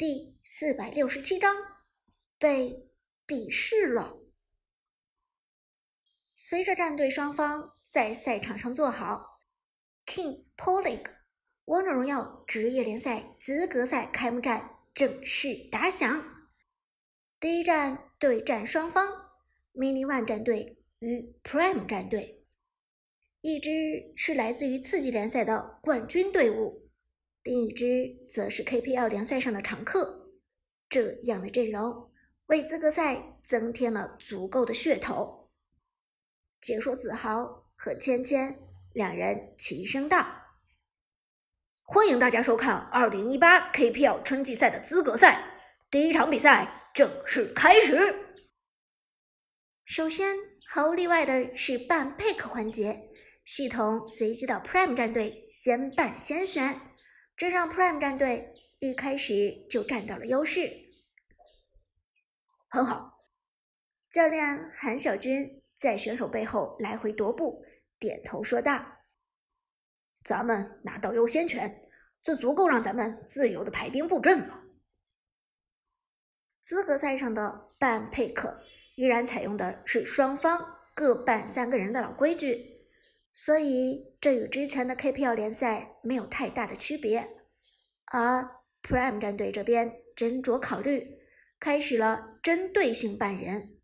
[0.00, 1.54] 第四百六十七章
[2.38, 2.88] 被
[3.26, 4.18] 鄙视了。
[6.34, 9.42] 随着战队双方在赛场上坐好
[10.06, 11.04] ，King Polig，
[11.66, 16.46] 王者荣耀职业联赛资格赛开幕战正式打响。
[17.38, 19.06] 第一战对战双方
[19.74, 22.46] ，Mini One 战队与 Prime 战队，
[23.42, 26.89] 一支是来自于次级联赛的冠军队伍。
[27.42, 30.30] 另一支则是 KPL 联赛上的常客，
[30.90, 32.10] 这样的阵容
[32.46, 35.50] 为资格赛增添了足够的噱头。
[36.60, 38.58] 解说子豪和芊芊
[38.92, 40.42] 两人齐声道
[41.80, 45.42] ：“欢迎大家收看2018 KPL 春季赛的资格赛，
[45.90, 47.96] 第一场比赛正式开始。
[49.86, 50.36] 首先，
[50.68, 53.08] 毫无例外的是办 pick 环节，
[53.46, 56.78] 系统随机到 Prime 战队先办先选。”
[57.40, 60.70] 这让 Prime 战队一开始就占到了优势，
[62.68, 63.24] 很好。
[64.10, 67.64] 教练韩小军在选手背后来回踱步，
[67.98, 68.84] 点头说道
[70.22, 71.88] ：“咱们拿到优先权，
[72.22, 74.62] 这足够让咱们自由的排兵布阵了。”
[76.62, 78.62] 资格赛上的半配克
[78.96, 82.69] 依然采用的是双方各半三个人的老规矩。
[83.42, 87.26] 所以，这与之前的 KPL 联赛没有太大的区别。
[88.12, 88.46] 而
[88.82, 91.16] Prime 战队这边斟酌考虑，
[91.58, 93.78] 开始了针对性办人。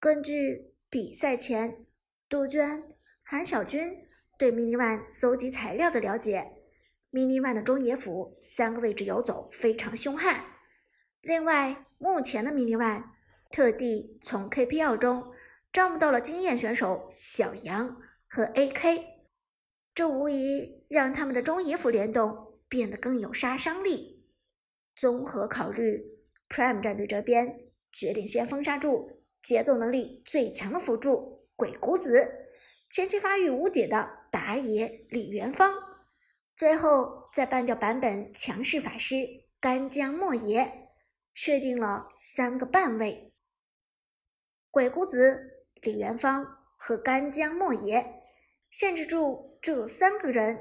[0.00, 1.84] 根据比赛前
[2.26, 6.54] 杜鹃、韩小军对 Mini One 搜集材料的了解
[7.12, 10.42] ，Mini One 的中野辅三个位置游走非常凶悍。
[11.20, 13.04] 另外，目前的 Mini One
[13.50, 15.30] 特地从 KPL 中
[15.70, 18.00] 招募到了经验选手小杨。
[18.34, 19.04] 和 AK，
[19.94, 24.26] 这无疑让他们的中野辅联动变得更有杀伤力。
[24.96, 26.02] 综合考虑
[26.48, 32.48] ，Prime 战队这边决定先封杀住节奏能力最强的辅助鬼谷子，
[32.88, 35.74] 前期发育无解的打野李元芳，
[36.56, 40.88] 最后再办掉版本强势法师干将莫邪，
[41.34, 43.34] 确定了三个半位：
[44.70, 46.46] 鬼谷子、李元芳
[46.78, 48.20] 和干将莫邪。
[48.72, 50.58] 限制住这三个人，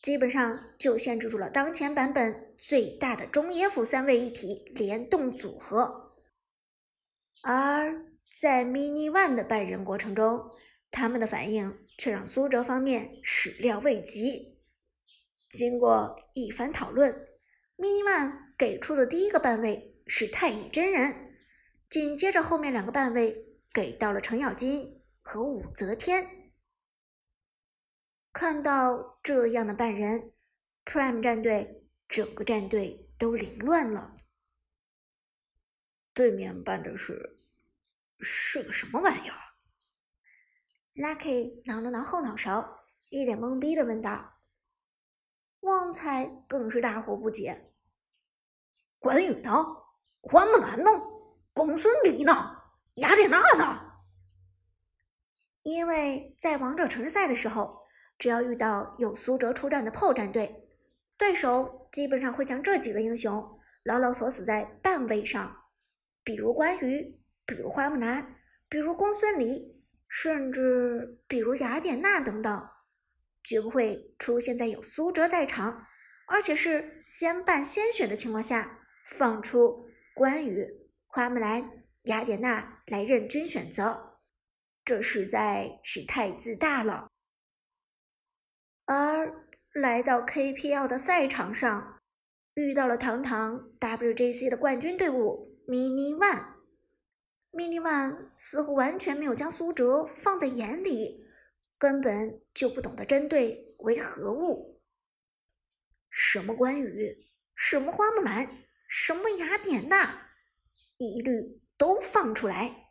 [0.00, 6.14] 基本上就限制住了当前版本最大的中野辅三位一体联动组合。
[7.42, 8.06] 而
[8.40, 10.52] 在 Mini One 的拜人过程中，
[10.92, 14.60] 他们的反应却让苏哲方面始料未及。
[15.50, 17.12] 经过一番讨论
[17.76, 21.34] ，Mini One 给出的第一个半位是太乙真人，
[21.90, 23.36] 紧接着后面两个半位
[23.72, 26.37] 给到了程咬金和武则天。
[28.40, 30.32] 看到这样的半人
[30.84, 34.14] ，Prime 战队整个战队都凌乱了。
[36.14, 37.40] 对面办的是
[38.20, 39.36] 是个什么玩意儿
[40.94, 44.34] ？Lucky 挠了挠后脑勺，一脸懵逼的问道。
[45.62, 47.72] 旺财更是大惑不解
[49.00, 49.50] ：“关羽呢？
[50.20, 50.90] 花木兰呢？
[51.52, 52.32] 公孙离呢？
[52.94, 53.98] 雅典娜呢？”
[55.62, 57.76] 因为在王者城市赛的时候。
[58.18, 60.68] 只要遇到有苏哲出战的炮战队，
[61.16, 65.56] 对手基本上会将这几个英雄牢牢锁死在半位上，
[66.24, 68.36] 比如关羽，比如花木兰，
[68.68, 72.68] 比如公孙离，甚至比如雅典娜等等，
[73.44, 75.86] 绝不会出现在有苏哲在场，
[76.26, 80.66] 而且是先办先选的情况下放出关羽、
[81.06, 84.18] 花木兰、雅典娜来任君选择，
[84.84, 87.08] 这实在是太自大了。
[88.88, 89.44] 而
[89.74, 92.00] 来到 KPL 的赛场上，
[92.54, 96.54] 遇到了堂堂 WJC 的冠军队伍 Mini One。
[97.52, 101.22] Mini One 似乎完全没有将苏哲放在眼里，
[101.76, 104.80] 根本就不懂得针对为何物。
[106.08, 110.30] 什么关羽，什么花木兰，什么雅典娜，
[110.96, 112.88] 一律都放出来。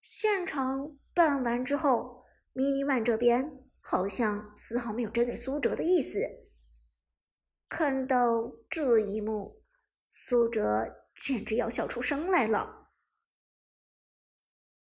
[0.00, 2.24] 现场办完之后
[2.54, 3.62] ，Mini One 这边。
[3.88, 6.18] 好像丝毫没有针对苏哲的意思。
[7.68, 9.62] 看到这一幕，
[10.08, 12.90] 苏哲简直要笑出声来了。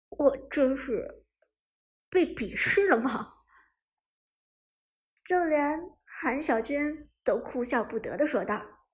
[0.09, 1.25] 我真是
[2.11, 3.37] 被鄙视了吗？
[5.25, 8.85] 就连韩小军都哭笑不得的说道：“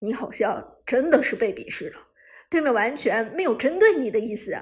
[0.00, 2.08] 你好像真的是被鄙视了，
[2.48, 4.52] 对面完全没有针对你的意思。”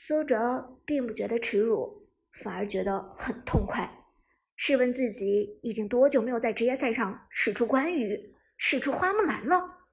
[0.00, 4.06] 苏哲并不觉得耻辱，反而觉得很痛快。
[4.54, 9.88] 试问自己已经多久没有在职业赛上使出关羽、使出花木兰了？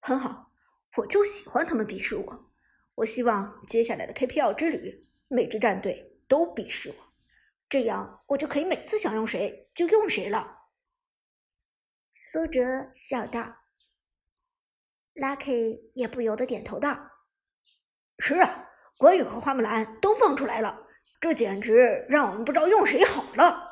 [0.00, 0.52] 很好，
[0.98, 2.52] 我就喜欢他们鄙视我。
[2.96, 7.14] 我希望接下来的 KPL 之旅，每支战队都鄙视我，
[7.70, 10.68] 这样我就可以每次想用谁就用谁了。
[12.12, 13.56] 苏哲笑道。
[15.14, 17.11] Lucky 也不由得点头道
[18.24, 20.86] ：“是啊，关羽和花木兰都放出来了，
[21.20, 23.68] 这简直让我们不知道用谁好了。”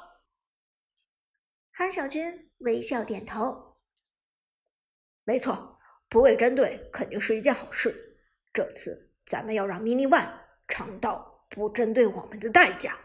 [1.70, 3.78] 韩小军微笑点头
[5.22, 8.18] ：“没错，不为针对肯定是一件好事。
[8.52, 10.28] 这次咱们要让 Mini One
[10.66, 12.98] 尝到不针对我们的代价。”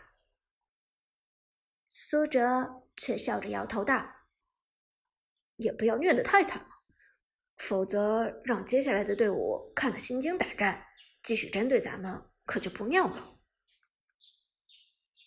[1.89, 4.03] 苏哲却笑着摇头道
[5.57, 6.69] ：“也不要虐得太惨了。”
[7.57, 10.85] 否则，让接下来的队伍看了心惊胆战，
[11.25, 13.39] 继续针对咱们，可就不妙了。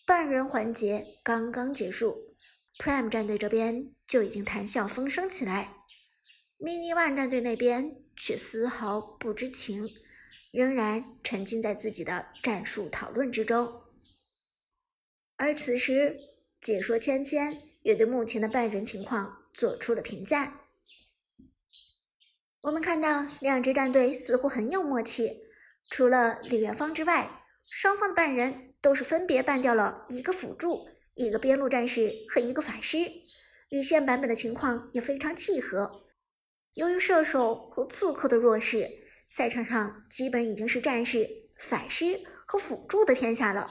[0.06, 2.36] 半人环节刚刚结束
[2.78, 5.74] ，Prime 战队这边就已经谈笑风生起来
[6.60, 9.90] ，Mini One 战队那边却丝毫不知情，
[10.52, 13.82] 仍然沉浸在自己的战术讨论之中。
[15.34, 16.16] 而此时，
[16.60, 20.60] 解说芊芊也对目前的半人情况做出了评价。
[22.60, 25.47] 我们看到两支战队似乎很有默契，
[25.90, 32.98] 除了李元芳之外，双方的半人都是分别办掉了一个辅助、一个边路战士和一个法师，
[33.70, 36.02] 与现版本的情况也非常契合。
[36.75, 38.88] 由于射手和刺客的弱势，
[39.30, 41.28] 赛场上基本已经是战士、
[41.58, 43.70] 法师和辅助的天下了。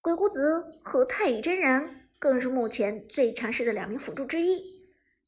[0.00, 4.84] 鬼谷子和太乙真人更是目前最强势的两名辅助之一，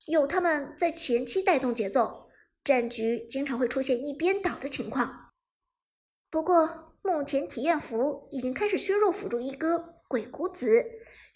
[0.07, 2.25] 有他们在前期带动节奏。
[2.65, 5.24] 战局经常会出现一边倒的情况，
[6.35, 10.85] 不过目前体验服已经开始削弱辅助一哥鬼谷子，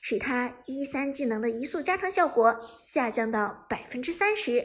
[0.00, 4.60] 使他一三技能的移速加成效果下降到百分之三十，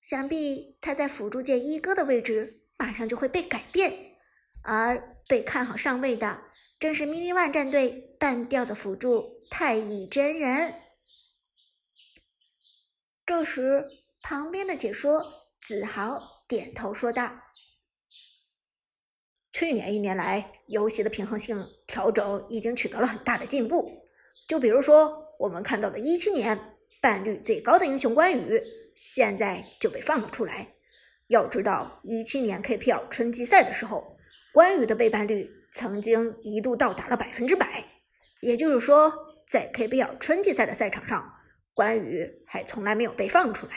[0.00, 4.16] 想必他在辅助界一哥的位置马上就会被改变，
[4.64, 6.40] 而被看好上位的
[6.80, 10.74] 正是 mini one 战队半吊的辅助太乙真人。
[13.24, 13.86] 这时，
[14.20, 15.44] 旁边的解说。
[15.66, 17.40] 子豪点头说道
[19.54, 21.56] ：“去年一年来，游戏的平衡性
[21.86, 24.04] 调整已经取得了很大的进步。
[24.48, 26.58] 就比如说，我们看到的一七年
[27.00, 28.60] 伴率最高的英雄关羽，
[28.96, 30.74] 现在就被放了出来。
[31.28, 34.16] 要知道，一七年 KPL 春季赛的时候，
[34.52, 37.84] 关羽的背叛率曾经一度到达了百分之百。
[38.40, 39.12] 也就是说，
[39.48, 41.32] 在 KPL 春季赛的赛场上，
[41.74, 43.74] 关羽还从来没有被放出来。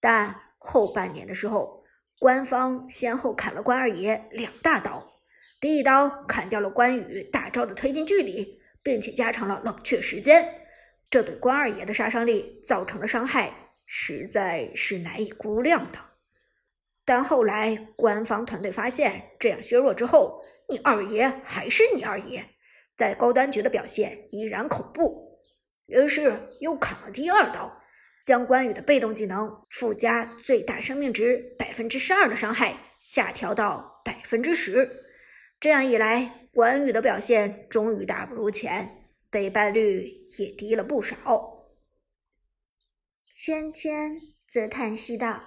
[0.00, 1.77] 但……”后半年的时候，
[2.18, 5.06] 官方先后砍了关二爷两大刀。
[5.60, 10.48] 第一刀砍掉了关羽大招的推进距离，并且加长了冷却时间，
[11.10, 13.52] 这对关二爷的杀伤力造成的伤害
[13.86, 15.98] 实在是难以估量的。
[17.04, 22.44] 但后来官方团队发现，这样削弱之后，你二爷还是你二爷，
[22.96, 25.40] 在高端局的表现依然恐怖，
[25.86, 27.80] 于是又砍了第二刀。
[28.24, 35.04] 将关羽的被动技能附加最大生命值百分之十二的伤害下调到百分之十，
[35.58, 41.16] 这样一来，关羽的表现终于大不如前，被败率也低了不少。
[43.34, 45.42] 芊芊则叹息道：“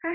[0.00, 0.12] 唉，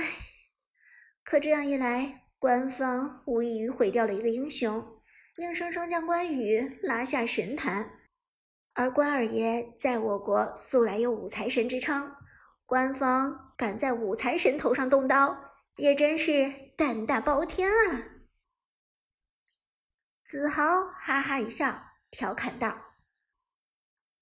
[1.24, 5.02] 可这样一来，官方无异于毁掉了一个英雄，
[5.38, 7.92] 硬生生将关羽拉下神坛。”
[8.78, 12.16] 而关二爷在我国素来有五财神之称，
[12.64, 15.36] 官方敢在五财神头上动刀，
[15.78, 18.06] 也真是胆大包天啊！
[20.24, 20.64] 子豪
[20.96, 22.78] 哈哈一笑，调侃道：“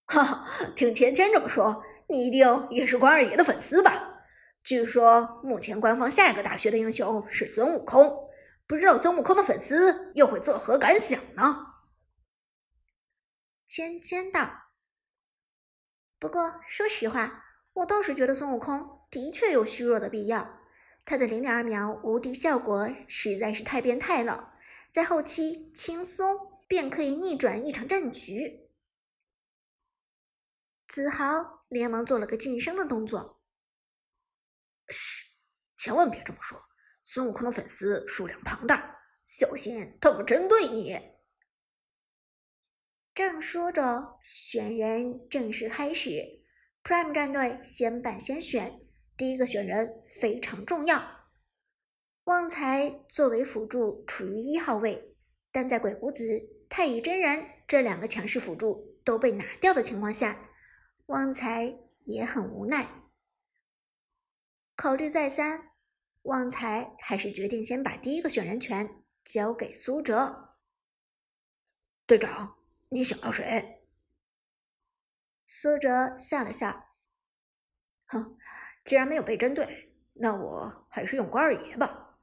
[0.08, 4.22] 哈哈，听芊芊这么说，你一定也是关二爷的粉丝吧？
[4.64, 8.10] 据说目前官方下一个大学的英雄是孙悟空，
[8.66, 11.72] 不知道孙悟空的粉丝又会作何感想呢？”
[13.68, 14.72] 芊芊道
[16.20, 17.44] ：“不过说实话，
[17.74, 20.62] 我倒是觉得孙悟空的确有虚弱的必要。
[21.04, 24.54] 他的零点二秒无敌效果实在是太变态了，
[24.92, 28.70] 在后期轻松便可以逆转一场战局。”
[30.88, 33.42] 子豪连忙做了个噤声的动作
[34.90, 35.26] ：“嘘，
[35.76, 36.62] 千万别这么说。
[37.02, 41.00] 孙悟空的粉丝数量庞大，小心他们针对你。”
[43.16, 46.44] 正说着，选人正式开始。
[46.84, 48.82] Prime 战队先办先选，
[49.16, 51.02] 第一个选人非常重要。
[52.26, 55.16] 旺财作为辅助处于一号位，
[55.50, 56.26] 但在鬼谷子、
[56.68, 60.50] 太乙真人这两个强势辅助都被拿掉的情况下，
[61.06, 63.04] 旺财也很无奈。
[64.76, 65.70] 考虑再三，
[66.24, 70.58] 旺财还是决定先把第一个选人权交给苏哲。
[72.06, 72.58] 队长，
[72.90, 73.84] 你想要谁？
[75.48, 76.88] 苏哲笑了笑，
[78.08, 78.38] 哼，
[78.84, 82.18] 既然没有被针对，那我还是用关二爷吧。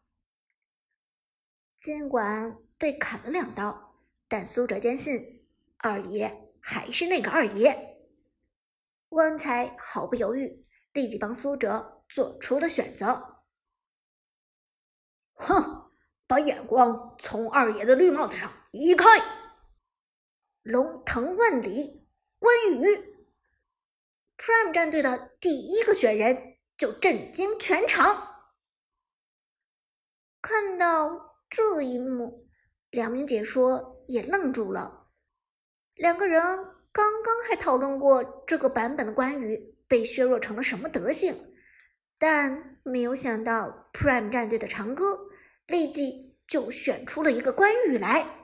[1.79, 3.97] 尽管被砍了两刀，
[4.29, 5.47] 但苏哲坚信
[5.79, 8.01] 二爷还是那个二爷。
[9.11, 13.45] 旺财毫不犹豫，立即帮苏哲做出了选择。
[15.35, 15.93] 哼，
[16.27, 19.07] 把眼光从二爷的绿帽子上移开！
[20.63, 22.07] 龙腾万里，
[22.39, 22.87] 关羽。
[24.37, 28.29] Prime 战队的第一个选人就震惊全场。
[30.41, 32.49] 看到这一幕，
[32.91, 35.09] 两名解说也愣住了。
[35.95, 36.43] 两个人
[36.91, 41.55] 刚刚还讨论过这个版本的关羽被削弱成了什么德行，
[42.19, 45.29] 但没有想到 Prime 战队的长歌
[45.67, 48.42] 立即就选出了一个关羽来。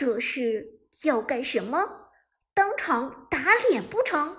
[0.00, 2.08] 这是要干什么？
[2.54, 4.34] 当场打脸不成？